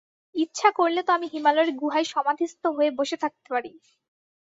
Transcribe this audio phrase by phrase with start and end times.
[0.35, 3.71] ইচ্ছা করলে তো আমি হিমালয়ের গুহায় সমাধিস্থ হয়ে বসে থাকতে পারি।